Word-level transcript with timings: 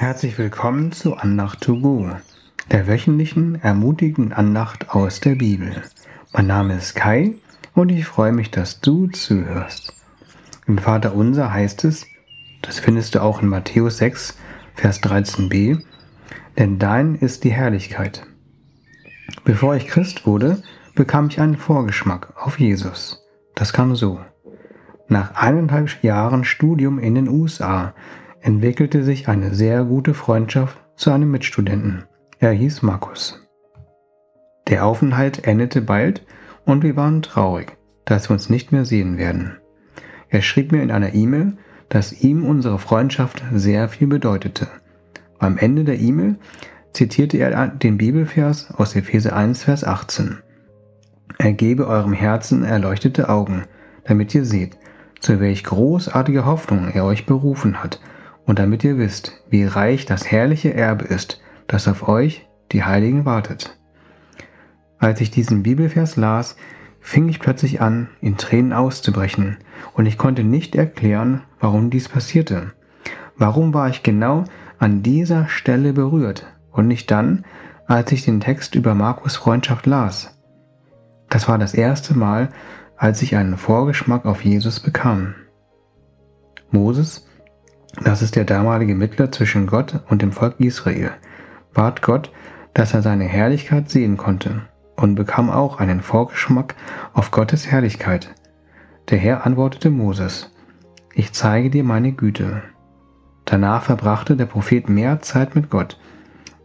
Herzlich 0.00 0.38
willkommen 0.38 0.92
zu 0.92 1.16
Andacht 1.16 1.60
to 1.60 1.80
go, 1.80 2.08
der 2.70 2.86
wöchentlichen 2.86 3.60
ermutigenden 3.60 4.32
Andacht 4.32 4.90
aus 4.90 5.18
der 5.18 5.34
Bibel. 5.34 5.82
Mein 6.32 6.46
Name 6.46 6.76
ist 6.76 6.94
Kai 6.94 7.34
und 7.74 7.88
ich 7.88 8.04
freue 8.06 8.30
mich, 8.30 8.52
dass 8.52 8.80
du 8.80 9.08
zuhörst. 9.08 9.92
Im 10.68 10.78
Vater 10.78 11.16
unser 11.16 11.52
heißt 11.52 11.84
es, 11.84 12.06
das 12.62 12.78
findest 12.78 13.16
du 13.16 13.22
auch 13.22 13.42
in 13.42 13.48
Matthäus 13.48 13.98
6, 13.98 14.38
Vers 14.76 15.02
13b, 15.02 15.82
denn 16.56 16.78
dein 16.78 17.16
ist 17.16 17.42
die 17.42 17.50
Herrlichkeit. 17.50 18.24
Bevor 19.42 19.74
ich 19.74 19.88
Christ 19.88 20.26
wurde, 20.26 20.62
bekam 20.94 21.26
ich 21.26 21.40
einen 21.40 21.56
Vorgeschmack 21.56 22.34
auf 22.36 22.60
Jesus. 22.60 23.26
Das 23.56 23.72
kam 23.72 23.96
so. 23.96 24.20
Nach 25.08 25.34
eineinhalb 25.34 26.04
Jahren 26.04 26.44
Studium 26.44 27.00
in 27.00 27.16
den 27.16 27.28
USA 27.28 27.94
entwickelte 28.40 29.02
sich 29.02 29.28
eine 29.28 29.54
sehr 29.54 29.84
gute 29.84 30.14
Freundschaft 30.14 30.78
zu 30.96 31.10
einem 31.10 31.30
Mitstudenten. 31.30 32.04
Er 32.38 32.52
hieß 32.52 32.82
Markus. 32.82 33.48
Der 34.68 34.84
Aufenthalt 34.84 35.46
endete 35.46 35.80
bald 35.80 36.24
und 36.64 36.82
wir 36.82 36.96
waren 36.96 37.22
traurig, 37.22 37.76
dass 38.04 38.28
wir 38.28 38.34
uns 38.34 38.50
nicht 38.50 38.72
mehr 38.72 38.84
sehen 38.84 39.18
werden. 39.18 39.56
Er 40.28 40.42
schrieb 40.42 40.72
mir 40.72 40.82
in 40.82 40.90
einer 40.90 41.14
E-Mail, 41.14 41.54
dass 41.88 42.12
ihm 42.12 42.44
unsere 42.44 42.78
Freundschaft 42.78 43.42
sehr 43.52 43.88
viel 43.88 44.06
bedeutete. 44.06 44.68
Am 45.38 45.56
Ende 45.56 45.84
der 45.84 45.98
E-Mail 45.98 46.36
zitierte 46.92 47.38
er 47.38 47.68
den 47.68 47.96
Bibelvers 47.96 48.72
aus 48.74 48.94
Epheser 48.94 49.34
1, 49.34 49.64
Vers 49.64 49.84
18. 49.84 50.38
Er 51.38 51.52
gebe 51.52 51.86
eurem 51.86 52.12
Herzen 52.12 52.64
erleuchtete 52.64 53.28
Augen, 53.28 53.64
damit 54.04 54.34
ihr 54.34 54.44
seht, 54.44 54.76
zu 55.20 55.40
welch 55.40 55.64
großartiger 55.64 56.44
Hoffnung 56.44 56.88
er 56.88 57.04
euch 57.04 57.26
berufen 57.26 57.82
hat 57.82 58.00
und 58.48 58.58
damit 58.58 58.82
ihr 58.82 58.96
wisst, 58.96 59.44
wie 59.50 59.64
reich 59.64 60.06
das 60.06 60.32
herrliche 60.32 60.72
Erbe 60.72 61.04
ist, 61.04 61.38
das 61.66 61.86
auf 61.86 62.08
euch, 62.08 62.48
die 62.72 62.82
Heiligen, 62.82 63.26
wartet. 63.26 63.78
Als 64.98 65.20
ich 65.20 65.30
diesen 65.30 65.62
Bibelvers 65.62 66.16
las, 66.16 66.56
fing 66.98 67.28
ich 67.28 67.40
plötzlich 67.40 67.82
an, 67.82 68.08
in 68.22 68.38
Tränen 68.38 68.72
auszubrechen, 68.72 69.58
und 69.92 70.06
ich 70.06 70.16
konnte 70.16 70.44
nicht 70.44 70.74
erklären, 70.76 71.42
warum 71.60 71.90
dies 71.90 72.08
passierte. 72.08 72.72
Warum 73.36 73.74
war 73.74 73.90
ich 73.90 74.02
genau 74.02 74.44
an 74.78 75.02
dieser 75.02 75.46
Stelle 75.48 75.92
berührt 75.92 76.46
und 76.72 76.88
nicht 76.88 77.10
dann, 77.10 77.44
als 77.86 78.10
ich 78.12 78.24
den 78.24 78.40
Text 78.40 78.74
über 78.74 78.94
Markus 78.94 79.36
Freundschaft 79.36 79.84
las? 79.84 80.40
Das 81.28 81.48
war 81.48 81.58
das 81.58 81.74
erste 81.74 82.16
Mal, 82.16 82.48
als 82.96 83.20
ich 83.20 83.36
einen 83.36 83.58
Vorgeschmack 83.58 84.24
auf 84.24 84.42
Jesus 84.42 84.80
bekam. 84.80 85.34
Moses 86.70 87.27
das 88.04 88.22
ist 88.22 88.36
der 88.36 88.44
damalige 88.44 88.94
Mittler 88.94 89.32
zwischen 89.32 89.66
Gott 89.66 90.00
und 90.08 90.22
dem 90.22 90.32
Volk 90.32 90.60
Israel, 90.60 91.10
bat 91.74 92.02
Gott, 92.02 92.32
dass 92.74 92.94
er 92.94 93.02
seine 93.02 93.24
Herrlichkeit 93.24 93.90
sehen 93.90 94.16
konnte 94.16 94.62
und 94.96 95.14
bekam 95.14 95.50
auch 95.50 95.78
einen 95.78 96.00
Vorgeschmack 96.00 96.74
auf 97.12 97.30
Gottes 97.30 97.66
Herrlichkeit. 97.66 98.34
Der 99.10 99.18
Herr 99.18 99.46
antwortete 99.46 99.90
Moses, 99.90 100.52
ich 101.14 101.32
zeige 101.32 101.70
dir 101.70 101.84
meine 101.84 102.12
Güte. 102.12 102.62
Danach 103.44 103.82
verbrachte 103.82 104.36
der 104.36 104.46
Prophet 104.46 104.88
mehr 104.88 105.20
Zeit 105.20 105.54
mit 105.54 105.70
Gott, 105.70 105.98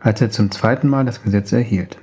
als 0.00 0.20
er 0.20 0.30
zum 0.30 0.50
zweiten 0.50 0.88
Mal 0.88 1.04
das 1.04 1.22
Gesetz 1.22 1.52
erhielt. 1.52 1.98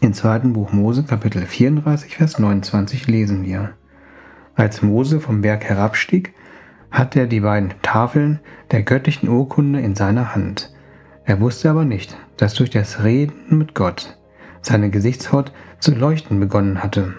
Im 0.00 0.14
zweiten 0.14 0.54
Buch 0.54 0.72
Mose 0.72 1.04
Kapitel 1.04 1.44
34 1.44 2.16
Vers 2.16 2.38
29 2.38 3.06
lesen 3.06 3.44
wir, 3.44 3.74
als 4.54 4.80
Mose 4.82 5.20
vom 5.20 5.42
Berg 5.42 5.64
herabstieg, 5.64 6.32
hatte 6.90 7.20
er 7.20 7.26
die 7.26 7.40
beiden 7.40 7.74
Tafeln 7.82 8.40
der 8.70 8.82
göttlichen 8.82 9.28
Urkunde 9.28 9.80
in 9.80 9.94
seiner 9.94 10.34
Hand. 10.34 10.72
Er 11.24 11.40
wusste 11.40 11.70
aber 11.70 11.84
nicht, 11.84 12.16
dass 12.36 12.54
durch 12.54 12.70
das 12.70 13.04
Reden 13.04 13.58
mit 13.58 13.74
Gott 13.74 14.16
seine 14.62 14.90
Gesichtshaut 14.90 15.52
zu 15.78 15.94
leuchten 15.94 16.40
begonnen 16.40 16.82
hatte. 16.82 17.14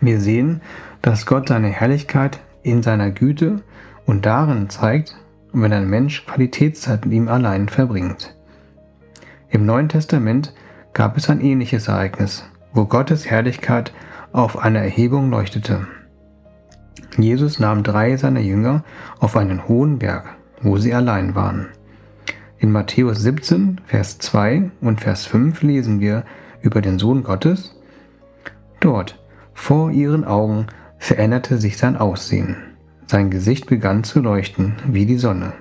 Wir 0.00 0.20
sehen, 0.20 0.60
dass 1.02 1.26
Gott 1.26 1.48
seine 1.48 1.68
Herrlichkeit 1.68 2.40
in 2.62 2.82
seiner 2.82 3.10
Güte 3.10 3.62
und 4.06 4.26
darin 4.26 4.68
zeigt, 4.70 5.16
wenn 5.52 5.72
ein 5.72 5.88
Mensch 5.88 6.26
Qualitätszeit 6.26 7.04
mit 7.04 7.14
ihm 7.14 7.28
allein 7.28 7.68
verbringt. 7.68 8.34
Im 9.50 9.66
Neuen 9.66 9.88
Testament 9.88 10.52
gab 10.94 11.16
es 11.16 11.30
ein 11.30 11.40
ähnliches 11.40 11.88
Ereignis, 11.88 12.44
wo 12.72 12.86
Gottes 12.86 13.30
Herrlichkeit 13.30 13.92
auf 14.32 14.58
einer 14.58 14.80
Erhebung 14.80 15.30
leuchtete. 15.30 15.86
Jesus 17.16 17.58
nahm 17.58 17.82
drei 17.82 18.16
seiner 18.16 18.40
Jünger 18.40 18.84
auf 19.18 19.36
einen 19.36 19.68
hohen 19.68 19.98
Berg, 19.98 20.36
wo 20.62 20.78
sie 20.78 20.94
allein 20.94 21.34
waren. 21.34 21.68
In 22.58 22.72
Matthäus 22.72 23.20
17, 23.20 23.80
Vers 23.86 24.18
2 24.18 24.70
und 24.80 25.00
Vers 25.00 25.26
5 25.26 25.62
lesen 25.62 26.00
wir 26.00 26.24
über 26.62 26.80
den 26.80 26.98
Sohn 26.98 27.22
Gottes. 27.22 27.78
Dort, 28.80 29.22
vor 29.52 29.90
ihren 29.90 30.24
Augen, 30.24 30.66
veränderte 30.98 31.58
sich 31.58 31.76
sein 31.76 31.96
Aussehen. 31.96 32.56
Sein 33.06 33.30
Gesicht 33.30 33.66
begann 33.66 34.02
zu 34.02 34.20
leuchten 34.20 34.76
wie 34.86 35.04
die 35.04 35.18
Sonne, 35.18 35.52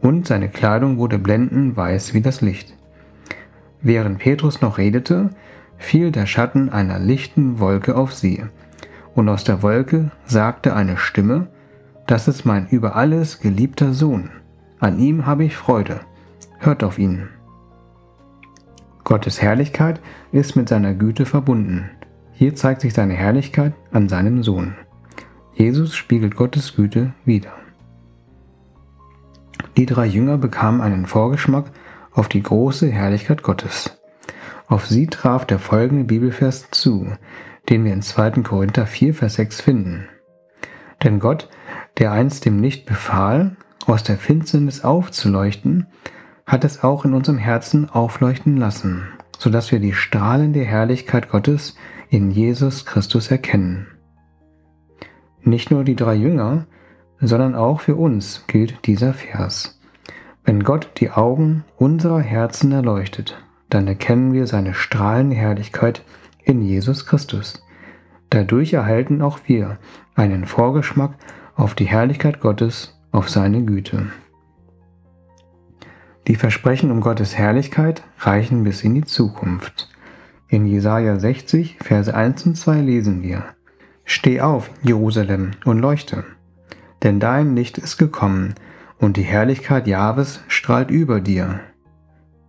und 0.00 0.26
seine 0.26 0.48
Kleidung 0.48 0.98
wurde 0.98 1.18
blendend 1.18 1.76
weiß 1.76 2.14
wie 2.14 2.20
das 2.20 2.40
Licht. 2.40 2.74
Während 3.82 4.18
Petrus 4.18 4.60
noch 4.60 4.78
redete, 4.78 5.30
fiel 5.78 6.12
der 6.12 6.26
Schatten 6.26 6.68
einer 6.70 6.98
lichten 6.98 7.58
Wolke 7.58 7.96
auf 7.96 8.12
sie, 8.14 8.44
und 9.16 9.28
aus 9.28 9.42
der 9.42 9.62
Wolke 9.62 10.12
sagte 10.26 10.76
eine 10.76 10.98
Stimme, 10.98 11.48
das 12.06 12.28
ist 12.28 12.44
mein 12.44 12.68
über 12.68 12.94
alles 12.94 13.40
geliebter 13.40 13.92
Sohn, 13.92 14.30
an 14.78 15.00
ihm 15.00 15.26
habe 15.26 15.44
ich 15.44 15.56
Freude, 15.56 16.00
hört 16.58 16.84
auf 16.84 16.98
ihn. 16.98 17.28
Gottes 19.02 19.40
Herrlichkeit 19.40 20.00
ist 20.32 20.54
mit 20.54 20.68
seiner 20.68 20.92
Güte 20.92 21.24
verbunden. 21.24 21.90
Hier 22.32 22.54
zeigt 22.54 22.82
sich 22.82 22.92
seine 22.92 23.14
Herrlichkeit 23.14 23.72
an 23.90 24.08
seinem 24.08 24.42
Sohn. 24.42 24.74
Jesus 25.54 25.96
spiegelt 25.96 26.36
Gottes 26.36 26.76
Güte 26.76 27.14
wider. 27.24 27.52
Die 29.76 29.86
drei 29.86 30.06
Jünger 30.06 30.36
bekamen 30.36 30.80
einen 30.80 31.06
Vorgeschmack 31.06 31.70
auf 32.12 32.28
die 32.28 32.42
große 32.42 32.90
Herrlichkeit 32.90 33.42
Gottes. 33.42 33.98
Auf 34.68 34.86
sie 34.86 35.06
traf 35.06 35.46
der 35.46 35.58
folgende 35.58 36.04
Bibelvers 36.04 36.70
zu, 36.70 37.06
den 37.68 37.84
wir 37.84 37.92
in 37.92 38.02
2. 38.02 38.42
Korinther 38.42 38.86
4, 38.86 39.14
Vers 39.14 39.34
6 39.34 39.60
finden. 39.60 40.08
Denn 41.02 41.20
Gott, 41.20 41.48
der 41.98 42.12
einst 42.12 42.44
dem 42.44 42.62
Licht 42.62 42.86
befahl, 42.86 43.56
aus 43.86 44.02
der 44.02 44.16
Finsternis 44.16 44.82
aufzuleuchten, 44.84 45.86
hat 46.46 46.64
es 46.64 46.82
auch 46.82 47.04
in 47.04 47.14
unserem 47.14 47.38
Herzen 47.38 47.90
aufleuchten 47.90 48.56
lassen, 48.56 49.08
so 49.38 49.50
dass 49.50 49.72
wir 49.72 49.80
die 49.80 49.92
strahlende 49.92 50.64
Herrlichkeit 50.64 51.28
Gottes 51.28 51.76
in 52.08 52.30
Jesus 52.30 52.86
Christus 52.86 53.30
erkennen. 53.30 53.88
Nicht 55.42 55.70
nur 55.70 55.84
die 55.84 55.96
drei 55.96 56.14
Jünger, 56.14 56.66
sondern 57.20 57.54
auch 57.54 57.80
für 57.80 57.96
uns 57.96 58.44
gilt 58.46 58.86
dieser 58.86 59.12
Vers. 59.14 59.80
Wenn 60.44 60.62
Gott 60.62 60.90
die 60.98 61.10
Augen 61.10 61.64
unserer 61.76 62.20
Herzen 62.20 62.70
erleuchtet, 62.72 63.36
dann 63.68 63.88
erkennen 63.88 64.32
wir 64.32 64.46
seine 64.46 64.74
strahlende 64.74 65.34
Herrlichkeit 65.34 66.02
in 66.46 66.62
Jesus 66.62 67.04
Christus. 67.04 67.62
Dadurch 68.30 68.72
erhalten 68.72 69.20
auch 69.20 69.40
wir 69.46 69.78
einen 70.14 70.46
Vorgeschmack 70.46 71.14
auf 71.54 71.74
die 71.74 71.84
Herrlichkeit 71.84 72.40
Gottes, 72.40 72.98
auf 73.12 73.28
seine 73.28 73.64
Güte. 73.64 74.06
Die 76.26 76.36
Versprechen 76.36 76.90
um 76.90 77.00
Gottes 77.00 77.36
Herrlichkeit 77.36 78.02
reichen 78.18 78.64
bis 78.64 78.82
in 78.82 78.94
die 78.94 79.04
Zukunft. 79.04 79.90
In 80.48 80.66
Jesaja 80.66 81.18
60, 81.18 81.78
Verse 81.80 82.14
1 82.14 82.46
und 82.46 82.56
2 82.56 82.80
lesen 82.80 83.22
wir: 83.22 83.44
Steh 84.04 84.40
auf, 84.40 84.70
Jerusalem, 84.82 85.52
und 85.64 85.78
leuchte, 85.78 86.24
denn 87.02 87.20
dein 87.20 87.56
Licht 87.56 87.78
ist 87.78 87.98
gekommen, 87.98 88.54
und 88.98 89.16
die 89.16 89.22
Herrlichkeit 89.22 89.86
Jahres 89.86 90.40
strahlt 90.48 90.90
über 90.90 91.20
dir. 91.20 91.60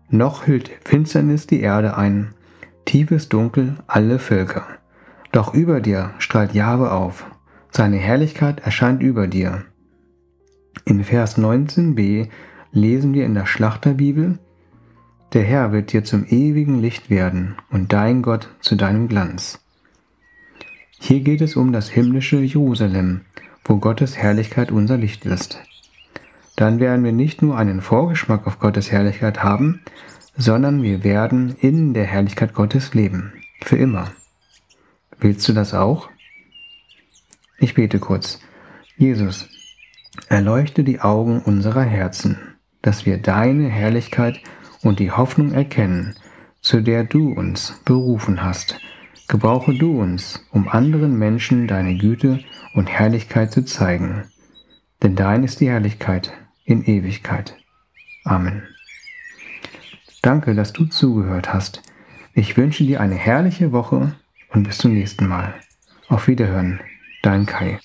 Noch 0.09 0.47
hüllt 0.47 0.71
Finsternis 0.85 1.47
die 1.47 1.59
Erde 1.59 1.97
ein, 1.97 2.33
tiefes 2.87 3.29
Dunkel 3.29 3.75
alle 3.85 4.17
Völker. 4.17 4.65
Doch 5.31 5.53
über 5.53 5.81
dir 5.81 6.13
strahlt 6.17 6.53
Jahwe 6.53 6.91
auf, 6.91 7.25
seine 7.69 7.97
Herrlichkeit 7.97 8.61
erscheint 8.61 9.03
über 9.03 9.27
dir. 9.27 9.65
In 10.85 11.03
Vers 11.03 11.37
19b 11.37 12.29
lesen 12.71 13.13
wir 13.13 13.25
in 13.25 13.35
der 13.35 13.45
Schlachterbibel, 13.45 14.39
der 15.33 15.43
Herr 15.43 15.73
wird 15.73 15.91
dir 15.91 16.05
zum 16.05 16.25
ewigen 16.25 16.79
Licht 16.79 17.09
werden 17.09 17.57
und 17.69 17.91
dein 17.91 18.21
Gott 18.21 18.49
zu 18.61 18.75
deinem 18.75 19.09
Glanz. 19.09 19.59
Hier 20.99 21.19
geht 21.19 21.41
es 21.41 21.57
um 21.57 21.73
das 21.73 21.89
himmlische 21.89 22.37
Jerusalem, 22.37 23.21
wo 23.65 23.77
Gottes 23.77 24.17
Herrlichkeit 24.17 24.71
unser 24.71 24.97
Licht 24.97 25.25
ist. 25.25 25.61
Dann 26.55 26.79
werden 26.79 27.03
wir 27.03 27.11
nicht 27.11 27.41
nur 27.41 27.57
einen 27.57 27.81
Vorgeschmack 27.81 28.47
auf 28.47 28.59
Gottes 28.59 28.91
Herrlichkeit 28.91 29.43
haben, 29.43 29.81
sondern 30.37 30.83
wir 30.83 31.03
werden 31.03 31.55
in 31.59 31.93
der 31.93 32.05
Herrlichkeit 32.05 32.53
Gottes 32.53 32.93
leben. 32.93 33.33
Für 33.61 33.77
immer. 33.77 34.11
Willst 35.19 35.47
du 35.49 35.53
das 35.53 35.73
auch? 35.73 36.09
Ich 37.59 37.73
bete 37.73 37.99
kurz. 37.99 38.39
Jesus, 38.97 39.49
erleuchte 40.29 40.83
die 40.83 41.01
Augen 41.01 41.41
unserer 41.41 41.83
Herzen, 41.83 42.37
dass 42.83 43.05
wir 43.05 43.17
deine 43.17 43.67
Herrlichkeit 43.67 44.39
und 44.83 44.99
die 44.99 45.11
Hoffnung 45.11 45.53
erkennen, 45.53 46.15
zu 46.61 46.81
der 46.81 47.03
du 47.03 47.31
uns 47.31 47.81
berufen 47.83 48.43
hast. 48.43 48.79
Gebrauche 49.27 49.73
du 49.73 49.99
uns, 49.99 50.45
um 50.51 50.67
anderen 50.67 51.17
Menschen 51.17 51.67
deine 51.67 51.97
Güte 51.97 52.39
und 52.75 52.87
Herrlichkeit 52.87 53.51
zu 53.51 53.65
zeigen. 53.65 54.25
Denn 55.01 55.15
dein 55.15 55.43
ist 55.43 55.59
die 55.59 55.69
Herrlichkeit 55.69 56.31
in 56.63 56.83
Ewigkeit. 56.83 57.57
Amen. 58.23 58.63
Danke, 60.21 60.55
dass 60.55 60.73
du 60.73 60.85
zugehört 60.85 61.53
hast. 61.53 61.81
Ich 62.33 62.57
wünsche 62.57 62.83
dir 62.83 63.01
eine 63.01 63.15
herrliche 63.15 63.71
Woche 63.71 64.13
und 64.53 64.63
bis 64.63 64.77
zum 64.77 64.93
nächsten 64.93 65.27
Mal. 65.27 65.53
Auf 66.07 66.27
Wiederhören, 66.27 66.79
dein 67.21 67.45
Kai. 67.45 67.79